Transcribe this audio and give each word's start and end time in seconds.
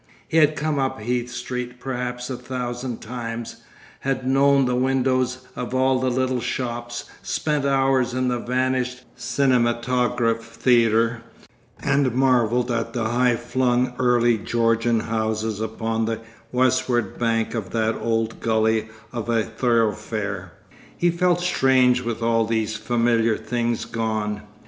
He 0.27 0.37
had 0.37 0.55
come 0.55 0.79
up 0.79 0.99
Heath 0.99 1.29
Street 1.29 1.79
perhaps 1.79 2.31
a 2.31 2.35
thousand 2.35 3.01
times, 3.01 3.57
had 3.99 4.25
known 4.27 4.65
the 4.65 4.73
windows 4.73 5.47
of 5.55 5.75
all 5.75 5.99
the 5.99 6.09
little 6.09 6.39
shops, 6.41 7.03
spent 7.21 7.65
hours 7.65 8.15
in 8.15 8.27
the 8.27 8.39
vanished 8.39 9.03
cinematograph 9.15 10.41
theatre, 10.41 11.21
and 11.83 12.15
marvelled 12.15 12.71
at 12.71 12.93
the 12.93 13.09
high 13.09 13.35
flung 13.35 13.93
early 13.99 14.39
Georgian 14.39 15.01
houses 15.01 15.61
upon 15.61 16.05
the 16.05 16.21
westward 16.51 17.19
bank 17.19 17.53
of 17.53 17.69
that 17.69 17.93
old 17.93 18.39
gully 18.39 18.89
of 19.13 19.29
a 19.29 19.43
thoroughfare; 19.43 20.51
he 20.97 21.11
felt 21.11 21.41
strange 21.41 22.01
with 22.01 22.23
all 22.23 22.45
these 22.47 22.75
familiar 22.75 23.37
things 23.37 23.85
gone. 23.85 24.41